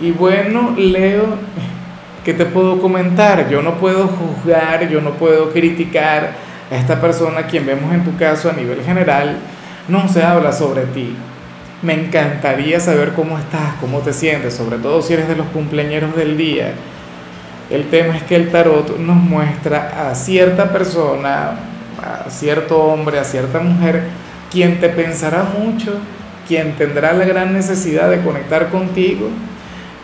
[0.00, 1.24] Y bueno, Leo,
[2.24, 3.48] ¿qué te puedo comentar?
[3.48, 6.32] Yo no puedo juzgar, yo no puedo criticar
[6.70, 9.36] a esta persona quien vemos en tu caso a nivel general.
[9.86, 11.14] No se habla sobre ti.
[11.82, 16.16] Me encantaría saber cómo estás, cómo te sientes, sobre todo si eres de los cumpleaños
[16.16, 16.72] del día.
[17.70, 21.52] El tema es que el tarot nos muestra a cierta persona,
[22.02, 24.02] a cierto hombre, a cierta mujer,
[24.50, 25.98] quien te pensará mucho,
[26.48, 29.28] quien tendrá la gran necesidad de conectar contigo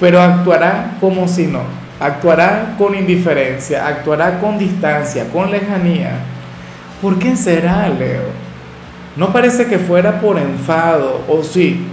[0.01, 1.61] pero actuará como si no,
[2.01, 6.12] actuará con indiferencia, actuará con distancia, con lejanía.
[7.03, 8.23] ¿Por qué será, Leo?
[9.17, 11.87] No parece que fuera por enfado, o sí,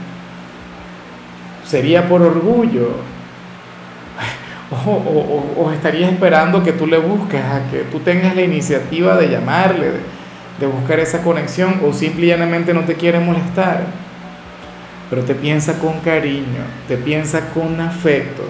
[1.66, 2.92] sería por orgullo.
[4.70, 9.92] O, estaría esperando que tú le busques, a que tú tengas la iniciativa de llamarle,
[10.60, 13.86] de, buscar esa conexión, o simplemente no te quiere molestar
[15.10, 18.44] pero te piensa con cariño, te piensa con afecto.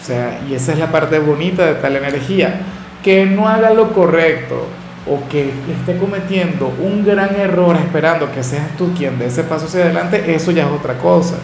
[0.00, 2.60] O sea, y esa es la parte bonita de tal energía.
[3.02, 4.66] Que no haga lo correcto
[5.08, 9.66] o que esté cometiendo un gran error esperando que seas tú quien dé ese paso
[9.66, 11.36] hacia adelante, eso ya es otra cosa.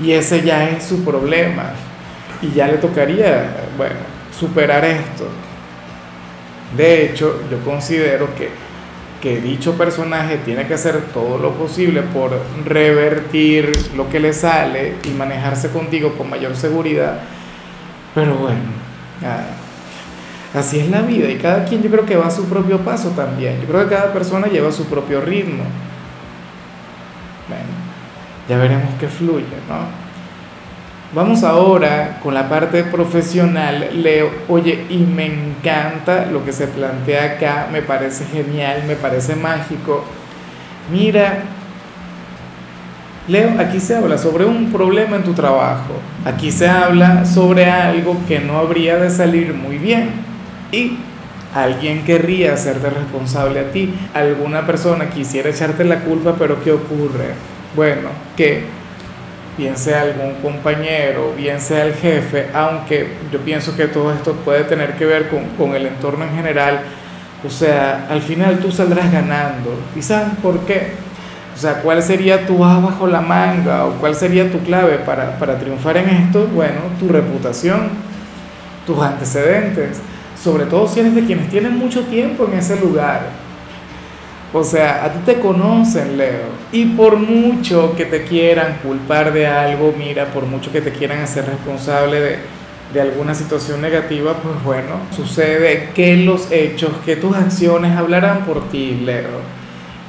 [0.00, 1.72] Y ese ya es su problema.
[2.40, 3.96] Y ya le tocaría, bueno,
[4.38, 5.28] superar esto.
[6.76, 8.50] De hecho, yo considero que
[9.20, 14.94] que dicho personaje tiene que hacer todo lo posible por revertir lo que le sale
[15.04, 17.20] y manejarse contigo con mayor seguridad.
[18.14, 18.60] Pero bueno,
[20.54, 23.10] así es la vida y cada quien yo creo que va a su propio paso
[23.10, 23.60] también.
[23.60, 25.64] Yo creo que cada persona lleva su propio ritmo.
[27.48, 27.64] Bueno,
[28.48, 30.07] ya veremos qué fluye, ¿no?
[31.14, 34.30] Vamos ahora con la parte profesional, Leo.
[34.46, 40.04] Oye, y me encanta lo que se plantea acá, me parece genial, me parece mágico.
[40.92, 41.44] Mira,
[43.26, 45.94] Leo, aquí se habla sobre un problema en tu trabajo.
[46.26, 50.10] Aquí se habla sobre algo que no habría de salir muy bien.
[50.72, 50.98] Y
[51.54, 53.94] alguien querría hacerte responsable a ti.
[54.12, 57.32] Alguna persona quisiera echarte la culpa, pero ¿qué ocurre?
[57.74, 58.77] Bueno, que
[59.58, 64.62] bien sea algún compañero, bien sea el jefe, aunque yo pienso que todo esto puede
[64.62, 66.80] tener que ver con, el entorno en general,
[67.44, 69.74] o sea, al final tú saldrás ganando.
[69.96, 70.92] ¿Y sabes por qué?
[71.54, 75.36] O sea, ¿cuál sería tu as bajo la manga o cuál sería tu clave para,
[75.38, 76.46] para triunfar en esto?
[76.54, 77.88] Bueno, tu reputación,
[78.86, 80.00] tus antecedentes,
[80.40, 83.47] sobre todo si eres de quienes tienen mucho tiempo en ese lugar
[84.52, 86.48] o sea, a ti te conocen, Leo.
[86.72, 91.20] Y por mucho que te quieran culpar de algo, mira, por mucho que te quieran
[91.20, 92.38] hacer responsable de,
[92.92, 98.68] de alguna situación negativa, pues bueno, sucede que los hechos, que tus acciones hablarán por
[98.70, 99.58] ti, Leo.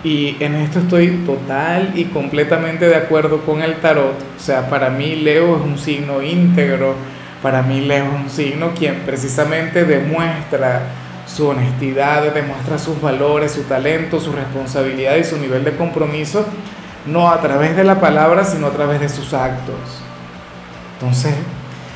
[0.04, 4.16] Y en esto estoy total y completamente de acuerdo con el tarot.
[4.38, 6.96] O sea, para mí Leo es un signo íntegro.
[7.44, 10.84] Para mí Leo es un signo quien precisamente demuestra
[11.34, 16.46] su honestidad, demuestra sus valores, su talento, su responsabilidad y su nivel de compromiso,
[17.06, 19.76] no a través de la palabra, sino a través de sus actos.
[20.94, 21.34] Entonces,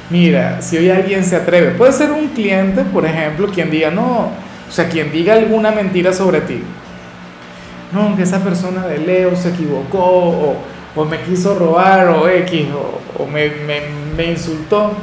[0.09, 4.29] mira, si hoy alguien se atreve, puede ser un cliente, por ejemplo, quien diga, no,
[4.69, 6.63] o sea, quien diga alguna mentira sobre ti.
[7.91, 10.55] No, que esa persona de Leo se equivocó,
[10.95, 12.67] o, me quiso robar, o X,
[13.19, 14.93] o, me, insultó.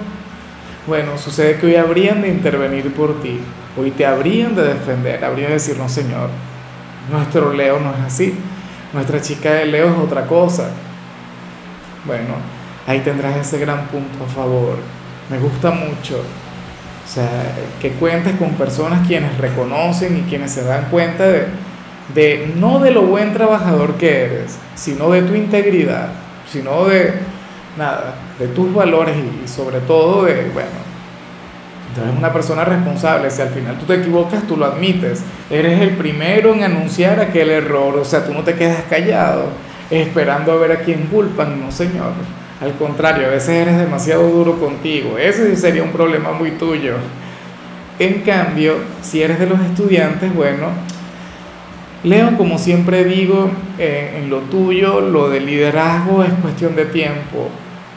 [0.91, 3.39] Bueno, sucede que hoy habrían de intervenir por ti
[3.79, 6.31] Hoy te habrían de defender, habrían de decir, no señor,
[7.09, 8.35] nuestro Leo no es así,
[8.93, 10.71] nuestra chica de Leo es otra cosa.
[12.05, 12.35] Bueno,
[12.89, 14.79] ahí tendrás ese gran punto a favor.
[15.31, 16.17] Me gusta mucho.
[16.19, 21.47] O sea, que cuentes con personas quienes reconocen y quienes se dan cuenta de,
[22.13, 26.09] de no de lo buen trabajador que eres, sino de tu integridad,
[26.51, 27.15] sino de
[27.79, 30.90] nada, de tus valores y sobre todo de, bueno,
[31.91, 35.25] entonces, una persona responsable, si al final tú te equivocas, tú lo admites.
[35.51, 39.47] Eres el primero en anunciar aquel error, o sea, tú no te quedas callado
[39.91, 42.13] esperando a ver a quién culpan, no señor.
[42.61, 46.95] Al contrario, a veces eres demasiado duro contigo, ese sería un problema muy tuyo.
[47.99, 50.69] En cambio, si eres de los estudiantes, bueno,
[52.05, 57.51] Leo, como siempre digo, eh, en lo tuyo, lo de liderazgo es cuestión de tiempo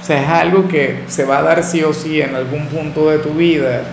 [0.04, 3.10] O sea, es algo que se va a dar sí o sí en algún punto
[3.10, 3.84] de tu vida.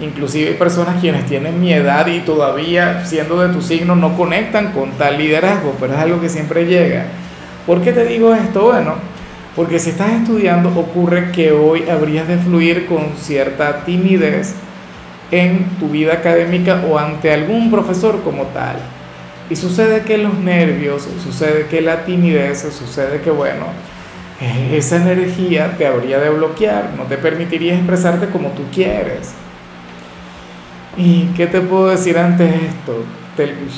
[0.00, 4.70] Inclusive hay personas quienes tienen mi edad y todavía siendo de tu signo no conectan
[4.70, 7.06] con tal liderazgo, pero es algo que siempre llega.
[7.66, 8.66] ¿Por qué te digo esto?
[8.66, 8.94] Bueno,
[9.56, 14.54] porque si estás estudiando ocurre que hoy habrías de fluir con cierta timidez
[15.32, 18.76] en tu vida académica o ante algún profesor como tal.
[19.50, 23.64] Y sucede que los nervios, sucede que la timidez, sucede que, bueno,
[24.40, 29.32] esa energía te habría de bloquear, no te permitiría expresarte como tú quieres.
[30.96, 33.04] ¿Y qué te puedo decir ante esto?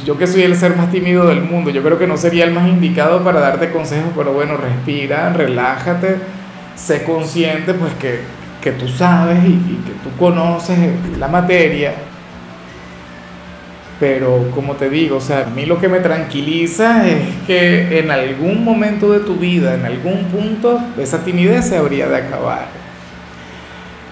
[0.04, 2.52] Yo que soy el ser más tímido del mundo, yo creo que no sería el
[2.52, 6.16] más indicado para darte consejos, pero bueno, respira, relájate,
[6.74, 8.20] sé consciente pues que,
[8.60, 10.78] que tú sabes y que tú conoces
[11.18, 11.94] la materia,
[13.98, 18.10] pero como te digo, o sea, a mí lo que me tranquiliza es que en
[18.10, 22.66] algún momento de tu vida, en algún punto, esa timidez se habría de acabar.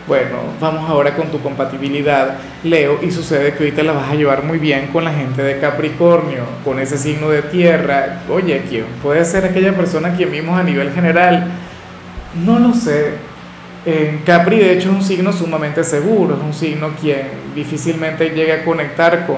[0.06, 4.14] Bueno, vamos ahora con tu compatibilidad, Leo, y sucede que hoy te la vas a
[4.14, 8.20] llevar muy bien con la gente de Capricornio, con ese signo de tierra.
[8.28, 11.46] Oye, ¿quién puede ser aquella persona que vimos a nivel general?
[12.44, 13.12] No lo sé.
[14.26, 17.22] Capri, de hecho, es un signo sumamente seguro, es un signo quien
[17.54, 19.36] difícilmente llega a conectar con,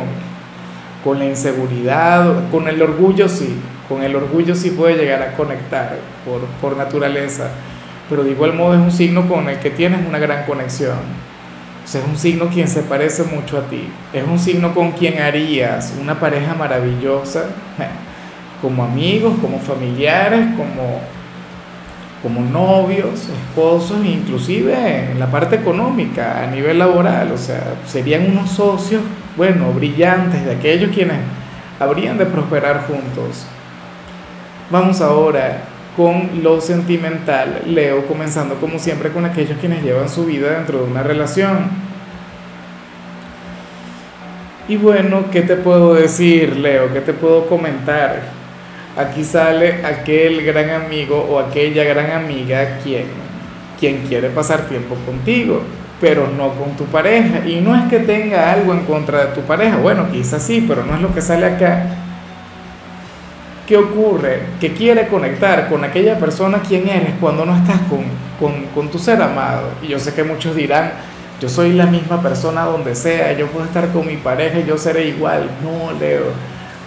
[1.04, 3.56] con la inseguridad, con el orgullo sí,
[3.88, 7.50] con el orgullo sí puede llegar a conectar por, por naturaleza,
[8.08, 11.26] pero de igual modo es un signo con el que tienes una gran conexión.
[11.84, 13.88] Es un signo quien se parece mucho a ti.
[14.12, 17.44] Es un signo con quien harías una pareja maravillosa,
[18.60, 21.00] como amigos, como familiares, como,
[22.22, 27.32] como novios, esposos, inclusive en la parte económica, a nivel laboral.
[27.32, 29.02] O sea, serían unos socios
[29.36, 31.18] bueno, brillantes, de aquellos quienes
[31.78, 33.46] habrían de prosperar juntos.
[34.70, 35.62] Vamos ahora
[35.96, 40.90] con lo sentimental, Leo, comenzando como siempre con aquellos quienes llevan su vida dentro de
[40.90, 41.70] una relación.
[44.68, 46.92] Y bueno, ¿qué te puedo decir, Leo?
[46.92, 48.35] ¿Qué te puedo comentar?
[48.96, 53.06] Aquí sale aquel gran amigo o aquella gran amiga quien,
[53.78, 55.62] quien quiere pasar tiempo contigo
[56.00, 57.46] pero no con tu pareja.
[57.46, 60.84] Y no es que tenga algo en contra de tu pareja, bueno, quizás sí, pero
[60.84, 61.86] no es lo que sale acá.
[63.66, 64.42] ¿Qué ocurre?
[64.60, 68.04] Que quiere conectar con aquella persona quien eres cuando no estás con,
[68.38, 69.70] con, con tu ser amado.
[69.82, 70.92] Y yo sé que muchos dirán,
[71.40, 74.78] yo soy la misma persona donde sea, yo puedo estar con mi pareja y yo
[74.78, 75.50] seré igual.
[75.62, 76.26] No, Leo,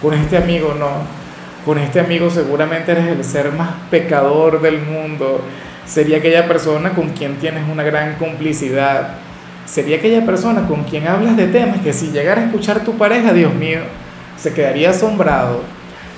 [0.00, 1.19] con este amigo no.
[1.64, 5.42] Con este amigo seguramente eres el ser más pecador del mundo.
[5.84, 9.16] Sería aquella persona con quien tienes una gran complicidad,
[9.66, 13.32] sería aquella persona con quien hablas de temas que si llegara a escuchar tu pareja,
[13.32, 13.80] Dios mío,
[14.36, 15.62] se quedaría asombrado.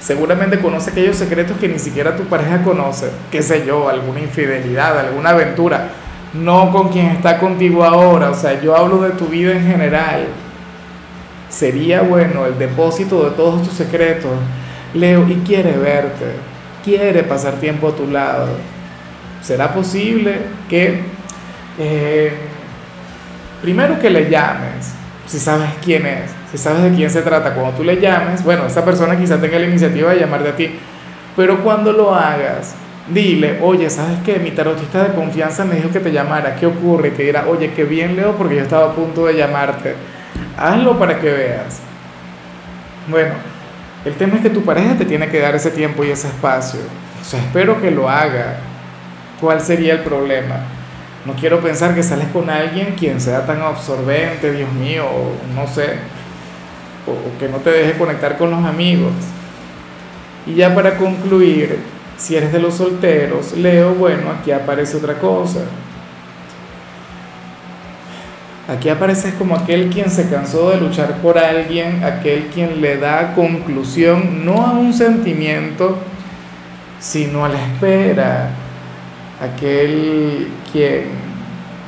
[0.00, 4.98] Seguramente conoce aquellos secretos que ni siquiera tu pareja conoce, qué sé yo, alguna infidelidad,
[4.98, 5.88] alguna aventura,
[6.34, 10.26] no con quien está contigo ahora, o sea, yo hablo de tu vida en general.
[11.48, 14.32] Sería bueno el depósito de todos tus secretos,
[14.94, 16.26] Leo, y quiere verte,
[16.84, 18.48] quiere pasar tiempo a tu lado
[19.42, 21.00] será posible que
[21.78, 22.32] eh,
[23.60, 24.94] primero que le llames,
[25.26, 28.66] si sabes quién es, si sabes de quién se trata, cuando tú le llames, bueno,
[28.66, 30.70] esa persona quizá tenga la iniciativa de llamarte a ti,
[31.36, 32.74] pero cuando lo hagas,
[33.12, 34.38] dile, oye, ¿sabes qué?
[34.38, 37.08] Mi tarotista de confianza me dijo que te llamara, ¿qué ocurre?
[37.08, 39.94] Y te dirá, oye, qué bien Leo porque yo estaba a punto de llamarte.
[40.56, 41.80] Hazlo para que veas.
[43.08, 43.32] Bueno,
[44.04, 46.80] el tema es que tu pareja te tiene que dar ese tiempo y ese espacio.
[47.20, 48.58] O sea, espero que lo haga
[49.42, 50.60] ¿Cuál sería el problema?
[51.26, 55.66] No quiero pensar que sales con alguien quien sea tan absorbente, Dios mío, o no
[55.66, 55.96] sé,
[57.08, 59.10] o, que no te deje conectar con los amigos.
[60.46, 61.80] Y ya para concluir,
[62.16, 65.62] si eres de los solteros, Leo, bueno, aquí aparece otra cosa.
[68.72, 73.34] Aquí apareces como aquel quien se cansó de luchar por alguien, aquel quien le da
[73.34, 75.98] conclusión no a un sentimiento,
[76.98, 78.48] sino a la espera,
[79.42, 81.04] aquel quien,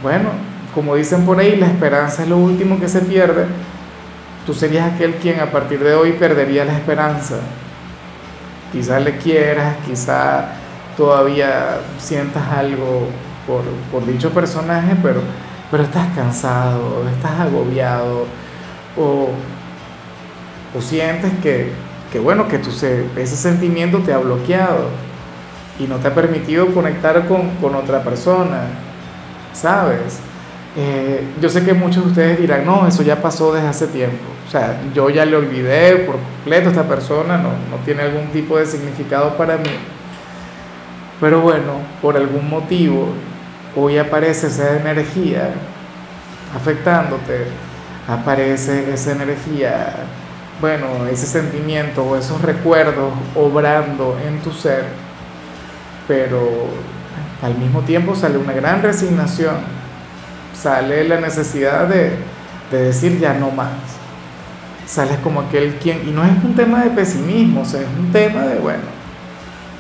[0.03, 0.29] bueno,
[0.75, 3.47] como dicen por ahí, la esperanza es lo último que se pierde,
[4.45, 7.37] tú serías aquel quien a partir de hoy perdería la esperanza.
[8.73, 10.45] Quizás le quieras, quizás
[10.99, 13.09] todavía sientas algo
[13.47, 15.23] por, por dicho personaje, pero,
[15.71, 18.27] pero estás cansado, estás agobiado
[18.97, 19.29] o,
[20.77, 21.73] o sientes que,
[22.13, 24.89] que, bueno, que tu, ese sentimiento te ha bloqueado
[25.79, 28.67] y no te ha permitido conectar con, otra persona,
[29.53, 30.21] ¿sabes?
[30.77, 34.25] Eh, yo sé que muchos de ustedes dirán, no, eso ya pasó desde hace tiempo.
[34.47, 38.27] O sea, yo ya le olvidé por completo a esta persona, no, no tiene algún
[38.29, 39.71] tipo de significado para mí.
[41.21, 43.09] Pero bueno, por algún motivo,
[43.77, 45.51] hoy aparece esa energía
[46.55, 47.47] afectándote,
[48.09, 49.95] aparece esa energía,
[50.61, 54.85] bueno, ese sentimiento o esos recuerdos obrando en tu ser,
[56.07, 56.69] pero
[57.43, 59.57] al mismo tiempo sale una gran resignación,
[60.55, 62.13] sale la necesidad de,
[62.71, 63.73] de decir ya no más.
[64.87, 68.59] Sales como aquel quien, y no es un tema de pesimismo, es un tema de,
[68.59, 68.83] bueno,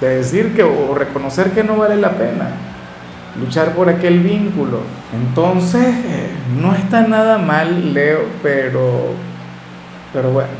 [0.00, 2.48] de decir que o reconocer que no vale la pena
[3.38, 4.80] luchar por aquel vínculo.
[5.12, 5.94] Entonces,
[6.60, 9.12] no está nada mal, Leo, pero,
[10.12, 10.50] pero bueno,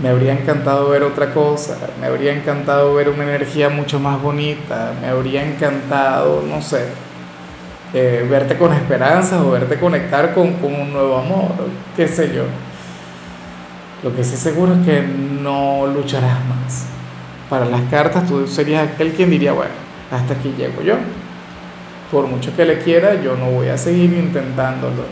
[0.00, 4.92] me habría encantado ver otra cosa, me habría encantado ver una energía mucho más bonita,
[5.00, 6.86] me habría encantado, no sé,
[7.94, 11.52] eh, verte con esperanzas o verte conectar con, con un nuevo amor,
[11.96, 12.44] qué sé yo.
[14.02, 16.86] Lo que sí seguro es que no lucharás más.
[17.48, 19.70] Para las cartas tú serías aquel quien diría, bueno,
[20.10, 20.96] hasta aquí llego yo.
[22.12, 25.02] Por mucho que le quiera, yo no voy a seguir intentándolo.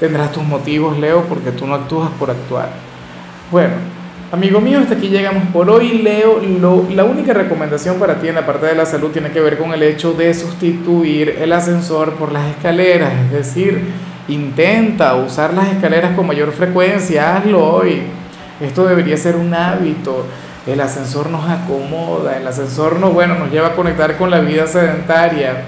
[0.00, 2.70] Tendrás tus motivos, Leo, porque tú no actúas por actuar.
[3.52, 3.74] Bueno,
[4.32, 5.98] amigo mío, hasta aquí llegamos por hoy.
[5.98, 9.40] Leo, lo, la única recomendación para ti en la parte de la salud tiene que
[9.40, 13.80] ver con el hecho de sustituir el ascensor por las escaleras, es decir,
[14.28, 18.02] Intenta usar las escaleras con mayor frecuencia, hazlo hoy.
[18.60, 20.26] Esto debería ser un hábito.
[20.64, 24.68] El ascensor nos acomoda, el ascensor nos, bueno, nos lleva a conectar con la vida
[24.68, 25.64] sedentaria.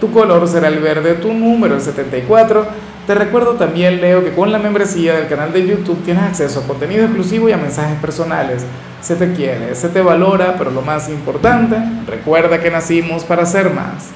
[0.00, 2.66] Tu color será el verde, tu número el 74.
[3.06, 6.66] Te recuerdo también, Leo, que con la membresía del canal de YouTube tienes acceso a
[6.66, 8.64] contenido exclusivo y a mensajes personales.
[9.00, 11.76] Se te quiere, se te valora, pero lo más importante,
[12.06, 14.10] recuerda que nacimos para ser más.